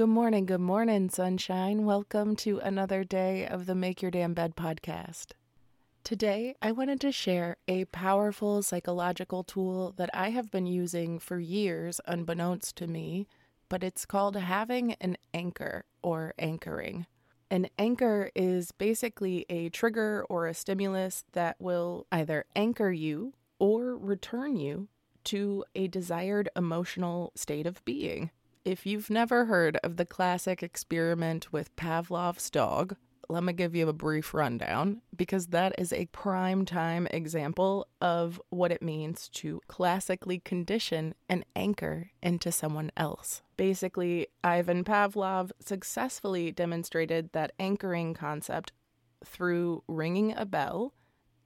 Good 0.00 0.08
morning, 0.08 0.46
good 0.46 0.62
morning, 0.62 1.10
sunshine. 1.10 1.84
Welcome 1.84 2.34
to 2.36 2.58
another 2.60 3.04
day 3.04 3.46
of 3.46 3.66
the 3.66 3.74
Make 3.74 4.00
Your 4.00 4.10
Damn 4.10 4.32
Bed 4.32 4.56
podcast. 4.56 5.32
Today, 6.04 6.54
I 6.62 6.72
wanted 6.72 7.02
to 7.02 7.12
share 7.12 7.58
a 7.68 7.84
powerful 7.84 8.62
psychological 8.62 9.44
tool 9.44 9.92
that 9.98 10.08
I 10.14 10.30
have 10.30 10.50
been 10.50 10.64
using 10.64 11.18
for 11.18 11.38
years, 11.38 12.00
unbeknownst 12.06 12.76
to 12.76 12.86
me, 12.86 13.26
but 13.68 13.84
it's 13.84 14.06
called 14.06 14.36
having 14.36 14.94
an 15.02 15.18
anchor 15.34 15.84
or 16.02 16.32
anchoring. 16.38 17.04
An 17.50 17.68
anchor 17.78 18.30
is 18.34 18.72
basically 18.72 19.44
a 19.50 19.68
trigger 19.68 20.24
or 20.30 20.46
a 20.46 20.54
stimulus 20.54 21.26
that 21.32 21.56
will 21.60 22.06
either 22.10 22.46
anchor 22.56 22.90
you 22.90 23.34
or 23.58 23.98
return 23.98 24.56
you 24.56 24.88
to 25.24 25.62
a 25.74 25.88
desired 25.88 26.48
emotional 26.56 27.32
state 27.34 27.66
of 27.66 27.84
being. 27.84 28.30
If 28.64 28.84
you've 28.84 29.08
never 29.08 29.46
heard 29.46 29.78
of 29.82 29.96
the 29.96 30.04
classic 30.04 30.62
experiment 30.62 31.50
with 31.50 31.74
Pavlov's 31.76 32.50
dog, 32.50 32.94
let 33.26 33.42
me 33.42 33.54
give 33.54 33.74
you 33.74 33.88
a 33.88 33.94
brief 33.94 34.34
rundown 34.34 35.00
because 35.16 35.46
that 35.46 35.74
is 35.78 35.94
a 35.94 36.06
prime 36.06 36.66
time 36.66 37.06
example 37.10 37.88
of 38.02 38.40
what 38.50 38.70
it 38.70 38.82
means 38.82 39.30
to 39.30 39.62
classically 39.66 40.40
condition 40.40 41.14
an 41.30 41.44
anchor 41.56 42.10
into 42.22 42.52
someone 42.52 42.90
else. 42.98 43.40
Basically, 43.56 44.26
Ivan 44.44 44.84
Pavlov 44.84 45.52
successfully 45.60 46.52
demonstrated 46.52 47.32
that 47.32 47.52
anchoring 47.58 48.12
concept 48.12 48.72
through 49.24 49.84
ringing 49.88 50.36
a 50.36 50.44
bell 50.44 50.92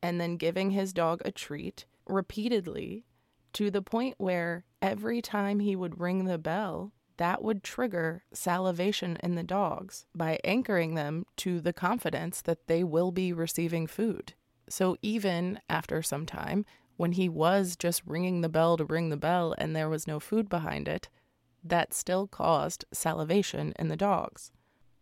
and 0.02 0.20
then 0.20 0.36
giving 0.36 0.72
his 0.72 0.92
dog 0.92 1.22
a 1.24 1.30
treat 1.30 1.86
repeatedly 2.06 3.04
to 3.52 3.70
the 3.70 3.82
point 3.82 4.16
where 4.18 4.64
every 4.82 5.22
time 5.22 5.60
he 5.60 5.76
would 5.76 6.00
ring 6.00 6.24
the 6.24 6.38
bell, 6.38 6.92
that 7.16 7.42
would 7.42 7.62
trigger 7.62 8.24
salivation 8.32 9.18
in 9.22 9.34
the 9.34 9.42
dogs 9.42 10.06
by 10.14 10.38
anchoring 10.44 10.94
them 10.94 11.26
to 11.36 11.60
the 11.60 11.72
confidence 11.72 12.40
that 12.42 12.66
they 12.66 12.82
will 12.82 13.12
be 13.12 13.32
receiving 13.32 13.86
food. 13.86 14.34
So 14.68 14.96
even 15.02 15.60
after 15.68 16.02
some 16.02 16.26
time, 16.26 16.64
when 16.96 17.12
he 17.12 17.28
was 17.28 17.76
just 17.76 18.02
ringing 18.06 18.40
the 18.40 18.48
bell 18.48 18.76
to 18.76 18.84
ring 18.84 19.10
the 19.10 19.16
bell 19.16 19.54
and 19.58 19.74
there 19.74 19.88
was 19.88 20.06
no 20.06 20.20
food 20.20 20.48
behind 20.48 20.88
it, 20.88 21.08
that 21.62 21.94
still 21.94 22.26
caused 22.26 22.84
salivation 22.92 23.72
in 23.78 23.88
the 23.88 23.96
dogs. 23.96 24.52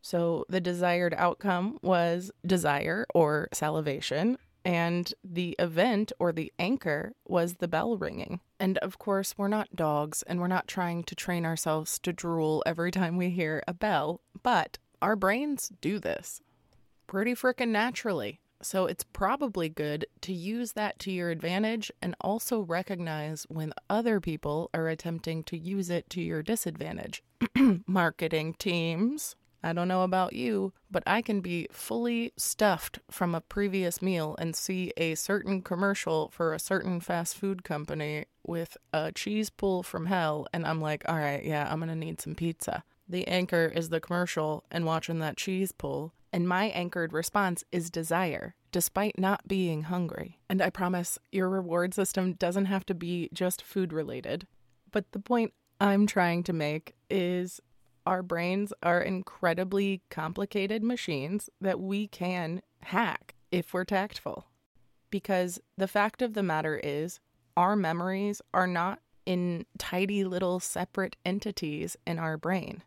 So 0.01 0.45
the 0.49 0.61
desired 0.61 1.15
outcome 1.17 1.79
was 1.83 2.31
desire 2.45 3.07
or 3.15 3.49
salivation, 3.53 4.39
and 4.65 5.13
the 5.25 5.57
event 5.59 6.13
or 6.19 6.33
the 6.33 6.53
anchor 6.59 7.13
was 7.27 7.55
the 7.55 7.69
bell 7.69 7.97
ringing. 7.97 8.41
And 8.61 8.79
of 8.79 8.99
course, 8.99 9.35
we're 9.37 9.49
not 9.49 9.75
dogs 9.75 10.23
and 10.23 10.41
we're 10.41 10.47
not 10.47 10.69
trying 10.69 11.05
to 11.05 11.15
train 11.15 11.45
ourselves 11.45 11.99
to 12.01 12.13
drool 12.13 12.63
every 12.65 12.91
time 12.91 13.17
we 13.17 13.31
hear 13.31 13.63
a 13.67 13.75
bell, 13.75 14.21
but 14.43 14.79
our 15.01 15.17
brains 15.17 15.71
do 15.81 15.99
this 15.99 16.41
pretty 17.13 17.35
frickin' 17.35 17.69
naturally. 17.69 18.41
So 18.63 18.87
it's 18.87 19.05
probably 19.05 19.69
good 19.69 20.07
to 20.23 20.33
use 20.33 20.73
that 20.73 20.99
to 21.01 21.11
your 21.11 21.31
advantage 21.31 21.91
and 22.01 22.15
also 22.21 22.61
recognize 22.61 23.45
when 23.51 23.75
other 23.91 24.21
people 24.21 24.71
are 24.73 24.89
attempting 24.89 25.43
to 25.45 25.59
use 25.59 25.91
it 25.91 26.09
to 26.11 26.23
your 26.23 26.43
disadvantage. 26.43 27.23
Marketing 27.87 28.55
teams. 28.55 29.37
I 29.63 29.73
don't 29.73 29.89
know 29.89 30.03
about 30.03 30.33
you, 30.33 30.73
but 30.91 31.03
I 31.07 31.23
can 31.23 31.41
be 31.41 31.69
fully 31.71 32.33
stuffed 32.37 32.99
from 33.11 33.35
a 33.35 33.41
previous 33.41 34.03
meal 34.03 34.35
and 34.39 34.57
see 34.57 34.93
a 34.97 35.15
certain 35.15 35.63
commercial 35.63 36.31
for 36.31 36.53
a 36.53 36.59
certain 36.59 37.01
fast 37.01 37.37
food 37.37 37.63
company 37.63 38.27
with 38.45 38.77
a 38.93 39.13
cheese 39.13 39.51
pull 39.51 39.83
from 39.83 40.07
hell, 40.07 40.47
and 40.53 40.67
I'm 40.67 40.81
like, 40.81 41.05
all 41.09 41.17
right, 41.17 41.45
yeah, 41.45 41.69
I'm 41.71 41.81
gonna 41.81 41.95
need 41.95 42.21
some 42.21 42.35
pizza. 42.35 42.83
The 43.09 43.27
anchor 43.29 43.71
is 43.75 43.89
the 43.89 44.01
commercial 44.01 44.65
and 44.71 44.85
watching 44.85 45.19
that 45.21 45.37
cheese 45.37 45.73
pull, 45.73 46.13
and 46.33 46.49
my 46.49 46.67
anchored 46.67 47.13
response 47.13 47.63
is 47.71 47.91
desire, 47.91 48.55
despite 48.73 49.19
not 49.19 49.47
being 49.47 49.83
hungry. 49.83 50.39
And 50.49 50.63
I 50.63 50.71
promise 50.71 51.19
your 51.31 51.49
reward 51.49 51.95
system 51.95 52.33
doesn't 52.33 52.67
have 52.67 52.87
to 52.87 52.95
be 52.95 53.29
just 53.33 53.63
food 53.63 53.93
related. 53.93 54.47
But 54.91 55.13
the 55.13 55.19
point 55.19 55.53
I'm 55.81 56.07
trying 56.07 56.43
to 56.45 56.53
make 56.53 56.95
is 57.11 57.61
our 58.07 58.23
brains 58.23 58.73
are 58.83 59.01
incredibly 59.01 60.03
complicated 60.11 60.83
machines 60.83 61.49
that 61.61 61.81
we 61.81 62.09
can 62.09 62.63
hack 62.83 63.35
if 63.51 63.73
we're 63.73 63.85
tactful. 63.85 64.47
Because 65.11 65.61
the 65.77 65.89
fact 65.89 66.23
of 66.23 66.35
the 66.35 66.43
matter 66.43 66.81
is, 66.83 67.21
our 67.57 67.77
memories 67.77 68.41
are 68.55 68.67
not 68.67 69.01
in 69.27 69.67
tidy 69.79 70.25
little 70.25 70.59
separate 70.59 71.17
entities 71.25 71.97
in 72.07 72.19
our 72.19 72.37
brain. 72.37 72.83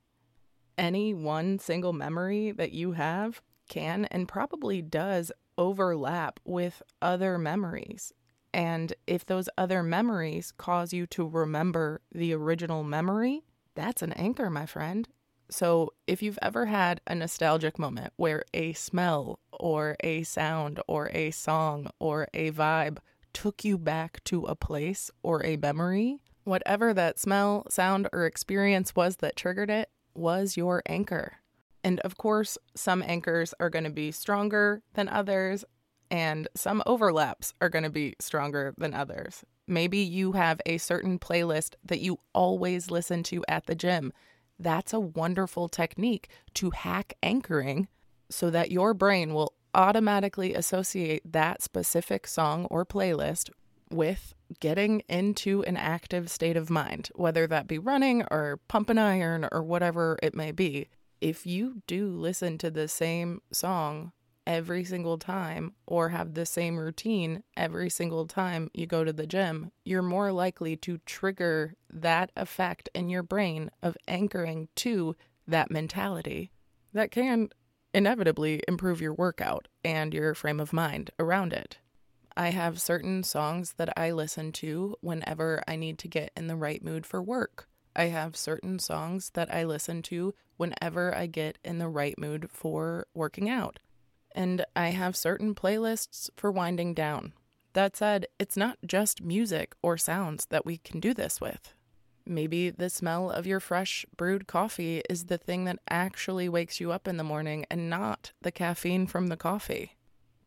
any 0.77 1.13
one 1.13 1.59
single 1.59 1.93
memory 1.93 2.51
that 2.51 2.71
you 2.71 2.93
have 2.93 3.41
can 3.69 4.05
and 4.05 4.27
probably 4.27 4.81
does 4.81 5.31
overlap 5.57 6.39
with 6.43 6.81
other 7.01 7.37
memories. 7.37 8.13
And 8.53 8.93
if 9.07 9.25
those 9.25 9.49
other 9.57 9.83
memories 9.83 10.51
cause 10.51 10.93
you 10.93 11.07
to 11.07 11.27
remember 11.27 12.01
the 12.11 12.33
original 12.33 12.83
memory, 12.83 13.43
that's 13.75 14.01
an 14.01 14.13
anchor, 14.13 14.49
my 14.49 14.65
friend. 14.65 15.07
So, 15.49 15.93
if 16.07 16.23
you've 16.23 16.39
ever 16.41 16.65
had 16.65 17.01
a 17.05 17.13
nostalgic 17.13 17.77
moment 17.77 18.13
where 18.15 18.43
a 18.53 18.73
smell 18.73 19.39
or 19.51 19.95
a 19.99 20.23
sound 20.23 20.81
or 20.87 21.09
a 21.13 21.29
song 21.31 21.89
or 21.99 22.27
a 22.33 22.51
vibe 22.51 22.97
took 23.31 23.63
you 23.63 23.77
back 23.77 24.23
to 24.23 24.45
a 24.45 24.55
place 24.55 25.11
or 25.21 25.45
a 25.45 25.57
memory, 25.57 26.17
whatever 26.45 26.93
that 26.93 27.19
smell, 27.19 27.65
sound, 27.69 28.09
or 28.11 28.25
experience 28.25 28.95
was 28.95 29.17
that 29.17 29.35
triggered 29.35 29.69
it 29.69 29.89
was 30.15 30.57
your 30.57 30.81
anchor. 30.87 31.33
And 31.83 31.99
of 31.99 32.17
course, 32.17 32.57
some 32.75 33.03
anchors 33.05 33.53
are 33.59 33.69
going 33.69 33.83
to 33.83 33.91
be 33.91 34.11
stronger 34.11 34.81
than 34.95 35.07
others, 35.07 35.63
and 36.11 36.47
some 36.55 36.83
overlaps 36.85 37.53
are 37.61 37.69
going 37.69 37.83
to 37.83 37.89
be 37.89 38.15
stronger 38.19 38.73
than 38.77 38.93
others. 38.93 39.43
Maybe 39.67 39.99
you 39.99 40.33
have 40.33 40.61
a 40.65 40.77
certain 40.77 41.17
playlist 41.19 41.75
that 41.83 42.01
you 42.01 42.19
always 42.33 42.91
listen 42.91 43.23
to 43.23 43.43
at 43.47 43.65
the 43.65 43.75
gym 43.75 44.11
that's 44.59 44.93
a 44.93 44.99
wonderful 44.99 45.67
technique 45.67 46.29
to 46.55 46.69
hack 46.71 47.13
anchoring 47.21 47.87
so 48.29 48.49
that 48.49 48.71
your 48.71 48.93
brain 48.93 49.33
will 49.33 49.53
automatically 49.73 50.53
associate 50.53 51.21
that 51.31 51.61
specific 51.61 52.25
song 52.27 52.65
or 52.69 52.85
playlist 52.85 53.49
with 53.91 54.33
getting 54.59 55.01
into 55.07 55.63
an 55.63 55.77
active 55.77 56.31
state 56.31 56.57
of 56.57 56.69
mind, 56.69 57.09
whether 57.15 57.45
that 57.45 57.67
be 57.67 57.77
running 57.77 58.23
or 58.31 58.59
pumping 58.67 58.97
iron 58.97 59.47
or 59.51 59.61
whatever 59.61 60.17
it 60.23 60.33
may 60.33 60.51
be. 60.51 60.87
If 61.21 61.45
you 61.45 61.81
do 61.85 62.07
listen 62.07 62.57
to 62.59 62.71
the 62.71 62.87
same 62.87 63.41
song 63.51 64.11
every 64.47 64.83
single 64.83 65.17
time 65.17 65.73
or 65.85 66.09
have 66.09 66.33
the 66.33 66.45
same 66.45 66.77
routine 66.77 67.43
every 67.57 67.89
single 67.89 68.25
time 68.25 68.69
you 68.73 68.85
go 68.85 69.03
to 69.03 69.13
the 69.13 69.27
gym, 69.27 69.71
you're 69.83 70.01
more 70.01 70.31
likely 70.31 70.75
to 70.75 70.99
trigger 70.99 71.73
that 71.89 72.31
effect 72.35 72.89
in 72.93 73.09
your 73.09 73.23
brain 73.23 73.71
of 73.81 73.97
anchoring 74.07 74.67
to 74.75 75.15
that 75.47 75.71
mentality 75.71 76.51
that 76.93 77.11
can 77.11 77.49
inevitably 77.93 78.61
improve 78.67 79.01
your 79.01 79.13
workout 79.13 79.67
and 79.83 80.13
your 80.13 80.33
frame 80.33 80.59
of 80.59 80.73
mind 80.73 81.11
around 81.19 81.53
it. 81.53 81.77
I 82.37 82.49
have 82.49 82.81
certain 82.81 83.23
songs 83.23 83.75
that 83.77 83.97
I 83.97 84.11
listen 84.11 84.51
to 84.53 84.95
whenever 84.99 85.63
I 85.67 85.77
need 85.77 85.97
to 85.99 86.07
get 86.09 86.31
in 86.35 86.47
the 86.47 86.57
right 86.57 86.83
mood 86.83 87.05
for 87.05 87.21
work. 87.21 87.67
I 87.95 88.05
have 88.05 88.35
certain 88.35 88.79
songs 88.79 89.31
that 89.35 89.53
I 89.53 89.63
listen 89.63 90.01
to 90.03 90.33
whenever 90.57 91.15
I 91.15 91.27
get 91.27 91.57
in 91.63 91.77
the 91.77 91.87
right 91.87 92.17
mood 92.19 92.49
for 92.51 93.07
working 93.13 93.49
out 93.49 93.79
and 94.35 94.65
I 94.75 94.89
have 94.89 95.15
certain 95.15 95.55
playlists 95.55 96.29
for 96.35 96.51
winding 96.51 96.93
down. 96.93 97.33
That 97.73 97.95
said, 97.95 98.27
it's 98.37 98.55
not 98.55 98.77
just 98.85 99.23
music 99.23 99.75
or 99.81 99.97
sounds 99.97 100.45
that 100.47 100.65
we 100.65 100.77
can 100.77 100.99
do 100.99 101.13
this 101.13 101.41
with. 101.41 101.73
Maybe 102.25 102.69
the 102.69 102.89
smell 102.89 103.29
of 103.31 103.47
your 103.47 103.59
fresh 103.59 104.05
brewed 104.17 104.47
coffee 104.47 105.01
is 105.09 105.25
the 105.25 105.37
thing 105.37 105.65
that 105.65 105.79
actually 105.89 106.49
wakes 106.49 106.79
you 106.79 106.91
up 106.91 107.07
in 107.07 107.17
the 107.17 107.23
morning 107.23 107.65
and 107.69 107.89
not 107.89 108.33
the 108.41 108.51
caffeine 108.51 109.07
from 109.07 109.27
the 109.27 109.37
coffee. 109.37 109.95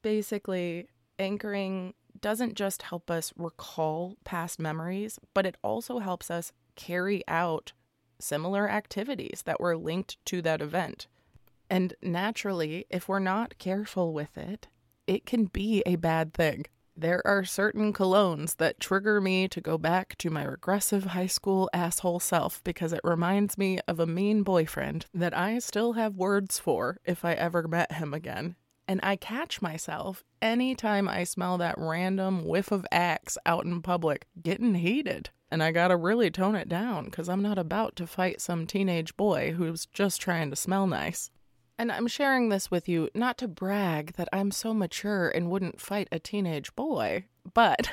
Basically, 0.03 0.89
anchoring 1.19 1.95
doesn't 2.21 2.55
just 2.55 2.83
help 2.83 3.11
us 3.11 3.33
recall 3.37 4.17
past 4.25 4.59
memories, 4.59 5.19
but 5.35 5.47
it 5.47 5.57
also 5.63 6.01
helps 6.01 6.31
us 6.31 6.53
carry 6.75 7.23
out 7.29 7.73
similar 8.19 8.69
activities 8.69 9.43
that 9.45 9.61
were 9.61 9.77
linked 9.77 10.17
to 10.27 10.43
that 10.43 10.61
event. 10.61 11.07
And 11.71 11.95
naturally, 12.03 12.87
if 12.91 13.09
we're 13.09 13.19
not 13.19 13.59
careful 13.59 14.13
with 14.13 14.37
it, 14.39 14.69
it 15.07 15.27
can 15.27 15.47
be 15.47 15.83
a 15.87 15.97
bad 15.97 16.35
thing. 16.35 16.67
There 16.97 17.25
are 17.25 17.45
certain 17.45 17.93
colognes 17.93 18.57
that 18.57 18.81
trigger 18.81 19.21
me 19.21 19.47
to 19.49 19.61
go 19.61 19.79
back 19.79 20.19
to 20.19 20.31
my 20.31 20.45
regressive 20.45 21.05
high 21.05 21.29
school 21.29 21.71
asshole 21.73 22.19
self 22.19 22.63
because 22.65 22.93
it 22.93 23.01
reminds 23.05 23.57
me 23.57 23.79
of 23.87 24.01
a 24.01 24.07
mean 24.07 24.43
boyfriend 24.43 25.07
that 25.15 25.37
I 25.37 25.61
still 25.61 25.93
have 25.93 26.17
words 26.17 26.59
for 26.59 26.99
if 27.05 27.25
I 27.25 27.35
ever 27.35 27.69
met 27.69 27.93
him 27.93 28.13
again. 28.13 28.57
And 28.89 28.99
I 29.03 29.15
catch 29.15 29.63
myself 29.63 30.25
anytime 30.43 31.09
I 31.09 31.23
smell 31.23 31.57
that 31.59 31.79
random 31.79 32.45
whiff 32.45 32.73
of 32.73 32.87
axe 32.91 33.39
out 33.47 33.65
in 33.65 33.81
public 33.81 34.27
getting 34.43 34.75
heated. 34.75 35.31
And 35.53 35.63
I 35.63 35.71
gotta 35.71 35.97
really 35.97 36.31
tone 36.31 36.57
it 36.57 36.69
down 36.69 37.05
because 37.05 37.29
I'm 37.29 37.43
not 37.43 37.59
about 37.59 37.95
to 37.97 38.07
fight 38.07 38.41
some 38.41 38.67
teenage 38.67 39.17
boy 39.17 39.53
who's 39.53 39.87
just 39.87 40.21
trying 40.21 40.51
to 40.51 40.57
smell 40.57 40.87
nice. 40.87 41.31
And 41.79 41.93
I'm 41.93 42.09
sharing 42.09 42.49
this 42.49 42.73
with 42.73 42.89
you 42.89 43.09
not 43.15 43.39
to 43.39 43.47
brag 43.47 44.15
that 44.15 44.29
I'm 44.33 44.51
so 44.51 44.75
mature 44.75 45.29
and 45.29 45.49
wouldn't 45.49 45.81
fight 45.81 46.09
a 46.11 46.19
teenage 46.19 46.75
boy, 46.75 47.27
but 47.55 47.89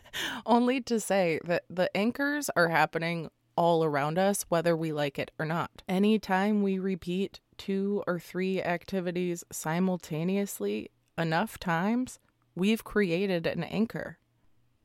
only 0.46 0.82
to 0.82 1.00
say 1.00 1.40
that 1.44 1.64
the 1.70 1.94
anchors 1.96 2.50
are 2.54 2.68
happening 2.68 3.30
all 3.56 3.82
around 3.82 4.18
us, 4.18 4.44
whether 4.50 4.76
we 4.76 4.92
like 4.92 5.18
it 5.18 5.30
or 5.38 5.46
not. 5.46 5.82
Anytime 5.88 6.62
we 6.62 6.78
repeat 6.78 7.40
two 7.56 8.04
or 8.06 8.18
three 8.18 8.62
activities 8.62 9.42
simultaneously 9.50 10.90
enough 11.16 11.58
times, 11.58 12.18
we've 12.54 12.84
created 12.84 13.46
an 13.46 13.64
anchor. 13.64 14.18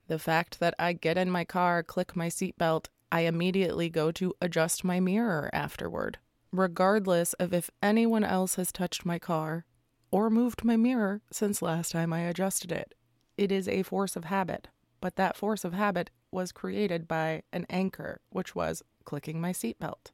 The 0.08 0.20
fact 0.20 0.62
that 0.62 0.76
I 0.80 0.94
get 0.94 1.18
in 1.18 1.30
my 1.30 1.44
car, 1.44 1.84
click 1.84 2.16
my 2.16 2.28
seatbelt, 2.28 2.86
I 3.12 3.22
immediately 3.22 3.90
go 3.90 4.12
to 4.14 4.34
adjust 4.40 4.84
my 4.86 5.02
mirror 5.02 5.50
afterward 5.52 6.20
regardless 6.60 7.34
of 7.34 7.54
if 7.54 7.70
anyone 7.82 8.24
else 8.24 8.56
has 8.56 8.72
touched 8.72 9.06
my 9.06 9.20
car 9.20 9.66
or 10.12 10.30
moved 10.30 10.64
my 10.64 10.78
mirror 10.78 11.22
since 11.32 11.62
last 11.62 11.92
time 11.92 12.14
I 12.14 12.22
adjusted 12.22 12.72
it. 12.72 12.96
It 13.38 13.52
is 13.52 13.68
a 13.68 13.84
force 13.84 14.16
of 14.16 14.26
habit, 14.26 14.70
but 15.02 15.16
that 15.18 15.36
force 15.36 15.66
of 15.66 15.74
habit 15.74 16.10
was 16.32 16.52
created 16.52 17.08
by 17.08 17.44
an 17.52 17.66
anchor, 17.70 18.22
which 18.30 18.56
was 18.56 18.82
clicking 19.04 19.42
my 19.42 19.52
seatbelt. 19.52 20.12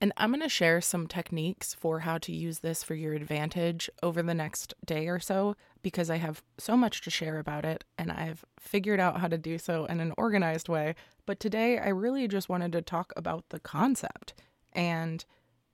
And 0.00 0.12
I'm 0.16 0.30
going 0.30 0.40
to 0.40 0.48
share 0.48 0.80
some 0.80 1.06
techniques 1.06 1.74
for 1.74 2.00
how 2.00 2.16
to 2.18 2.32
use 2.32 2.60
this 2.60 2.82
for 2.82 2.94
your 2.94 3.12
advantage 3.12 3.90
over 4.02 4.22
the 4.22 4.32
next 4.32 4.72
day 4.84 5.08
or 5.08 5.20
so 5.20 5.56
because 5.82 6.08
I 6.08 6.16
have 6.16 6.42
so 6.56 6.74
much 6.74 7.02
to 7.02 7.10
share 7.10 7.38
about 7.38 7.66
it 7.66 7.84
and 7.98 8.10
I've 8.10 8.44
figured 8.58 8.98
out 8.98 9.20
how 9.20 9.28
to 9.28 9.36
do 9.36 9.58
so 9.58 9.84
in 9.86 10.00
an 10.00 10.14
organized 10.16 10.70
way. 10.70 10.94
But 11.26 11.38
today 11.38 11.78
I 11.78 11.88
really 11.88 12.28
just 12.28 12.48
wanted 12.48 12.72
to 12.72 12.82
talk 12.82 13.12
about 13.14 13.50
the 13.50 13.60
concept 13.60 14.32
and 14.72 15.22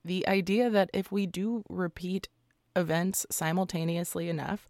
the 0.07 0.27
idea 0.27 0.69
that 0.69 0.89
if 0.93 1.11
we 1.11 1.27
do 1.27 1.63
repeat 1.69 2.29
events 2.75 3.25
simultaneously 3.29 4.29
enough, 4.29 4.67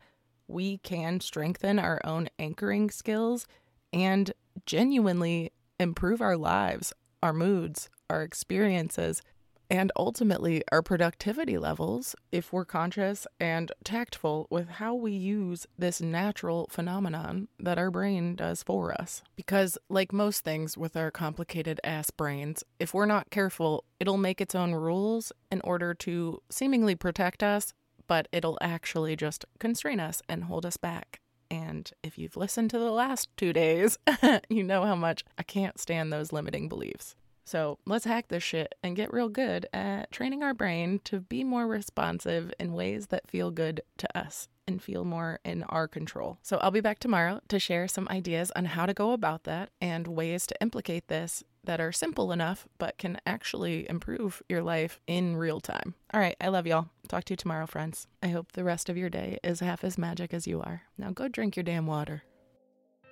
we 0.47 0.79
can 0.79 1.19
strengthen 1.19 1.77
our 1.77 2.01
own 2.03 2.29
anchoring 2.39 2.89
skills 2.89 3.45
and 3.93 4.33
genuinely 4.65 5.51
improve 5.79 6.21
our 6.21 6.37
lives, 6.37 6.91
our 7.21 7.33
moods, 7.33 7.89
our 8.09 8.23
experiences, 8.23 9.21
and 9.69 9.91
ultimately 9.95 10.63
our 10.71 10.81
productivity 10.81 11.57
levels 11.57 12.15
if 12.31 12.53
we're 12.53 12.65
conscious 12.65 13.27
and 13.39 13.71
tactful 13.83 14.47
with 14.49 14.69
how 14.69 14.93
we 14.95 15.11
use 15.11 15.67
this 15.77 16.01
natural 16.01 16.67
phenomenon 16.69 17.47
that 17.59 17.77
our 17.77 17.91
brain 17.91 18.35
does 18.35 18.63
for 18.63 18.99
us. 18.99 19.21
Because, 19.35 19.77
like 19.89 20.13
most 20.13 20.43
things 20.43 20.77
with 20.77 20.95
our 20.95 21.11
complicated 21.11 21.79
ass 21.83 22.11
brains, 22.11 22.63
if 22.79 22.93
we're 22.93 23.05
not 23.05 23.29
careful, 23.29 23.83
it'll 23.99 24.17
make 24.17 24.41
its 24.41 24.55
own 24.55 24.73
rules 24.73 25.31
in 25.51 25.61
order 25.61 25.93
to 25.93 26.41
seemingly 26.49 26.95
protect 26.95 27.43
us, 27.43 27.73
but 28.07 28.27
it'll 28.31 28.57
actually 28.61 29.15
just 29.15 29.45
constrain 29.59 29.99
us 29.99 30.21
and 30.29 30.45
hold 30.45 30.65
us 30.65 30.77
back. 30.77 31.19
And 31.49 31.89
if 32.03 32.17
you've 32.17 32.37
listened 32.37 32.69
to 32.71 32.79
the 32.79 32.91
last 32.91 33.29
two 33.37 33.53
days, 33.53 33.97
you 34.49 34.63
know 34.63 34.83
how 34.83 34.95
much 34.95 35.23
I 35.37 35.43
can't 35.43 35.79
stand 35.79 36.11
those 36.11 36.33
limiting 36.33 36.67
beliefs. 36.67 37.15
So 37.47 37.79
let's 37.85 38.03
hack 38.03 38.27
this 38.27 38.43
shit 38.43 38.75
and 38.83 38.93
get 38.93 39.13
real 39.13 39.29
good 39.29 39.67
at 39.71 40.11
training 40.11 40.43
our 40.43 40.53
brain 40.53 40.99
to 41.05 41.21
be 41.21 41.45
more 41.45 41.65
responsive 41.65 42.53
in 42.59 42.73
ways 42.73 43.07
that 43.07 43.29
feel 43.29 43.51
good 43.51 43.79
to 43.99 44.17
us 44.17 44.49
and 44.67 44.83
feel 44.83 45.05
more 45.05 45.39
in 45.45 45.63
our 45.63 45.87
control. 45.87 46.39
So 46.43 46.57
I'll 46.57 46.71
be 46.71 46.81
back 46.81 46.99
tomorrow 46.99 47.39
to 47.47 47.57
share 47.57 47.87
some 47.87 48.05
ideas 48.11 48.51
on 48.57 48.65
how 48.65 48.85
to 48.85 48.93
go 48.93 49.13
about 49.13 49.45
that 49.45 49.69
and 49.79 50.07
ways 50.07 50.45
to 50.47 50.61
implicate 50.61 51.07
this 51.07 51.41
that 51.63 51.79
are 51.79 51.93
simple 51.93 52.33
enough 52.33 52.67
but 52.79 52.97
can 52.97 53.17
actually 53.25 53.89
improve 53.89 54.43
your 54.49 54.61
life 54.61 54.99
in 55.07 55.37
real 55.37 55.61
time. 55.61 55.93
All 56.13 56.19
right, 56.19 56.35
I 56.41 56.49
love 56.49 56.67
y'all. 56.67 56.89
Talk 57.07 57.23
to 57.25 57.31
you 57.31 57.37
tomorrow, 57.37 57.65
friends. 57.65 58.07
I 58.21 58.27
hope 58.27 58.51
the 58.51 58.65
rest 58.65 58.89
of 58.89 58.97
your 58.97 59.09
day 59.09 59.39
is 59.41 59.61
half 59.61 59.85
as 59.85 59.97
magic 59.97 60.33
as 60.33 60.47
you 60.47 60.59
are. 60.59 60.81
Now 60.97 61.11
go 61.11 61.29
drink 61.29 61.55
your 61.55 61.63
damn 61.63 61.87
water. 61.87 62.23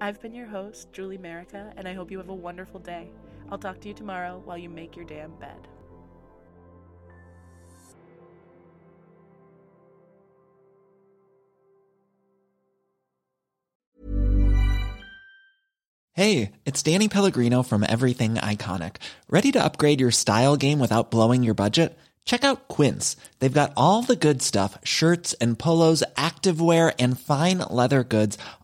I've 0.00 0.20
been 0.20 0.34
your 0.34 0.46
host, 0.46 0.92
Julie 0.92 1.18
Merica, 1.18 1.72
and 1.76 1.86
I 1.88 1.94
hope 1.94 2.10
you 2.10 2.18
have 2.18 2.28
a 2.28 2.34
wonderful 2.34 2.80
day. 2.80 3.10
I'll 3.50 3.58
talk 3.58 3.80
to 3.80 3.88
you 3.88 3.94
tomorrow 3.94 4.40
while 4.44 4.58
you 4.58 4.68
make 4.68 4.96
your 4.96 5.04
damn 5.04 5.32
bed. 5.38 5.68
Hey, 16.12 16.52
it's 16.64 16.80
Danny 16.82 17.08
Pellegrino 17.08 17.64
from 17.64 17.84
Everything 17.88 18.34
Iconic. 18.36 18.96
Ready 19.28 19.50
to 19.50 19.64
upgrade 19.64 20.00
your 20.00 20.12
style 20.12 20.56
game 20.56 20.78
without 20.78 21.10
blowing 21.10 21.42
your 21.42 21.54
budget? 21.54 21.98
Check 22.24 22.44
out 22.44 22.68
Quince. 22.68 23.16
They've 23.38 23.52
got 23.52 23.72
all 23.76 24.02
the 24.02 24.16
good 24.16 24.40
stuff 24.40 24.78
shirts 24.84 25.34
and 25.34 25.58
polos, 25.58 26.04
activewear, 26.16 26.94
and 27.00 27.18
fine 27.18 27.58
leather 27.68 28.04
goods, 28.04 28.38